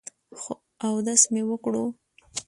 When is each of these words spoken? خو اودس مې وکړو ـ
خو 0.39 0.53
اودس 0.87 1.21
مې 1.31 1.41
وکړو 1.49 1.85
ـ 1.93 1.95